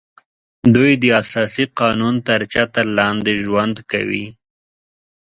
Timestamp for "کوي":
3.91-4.25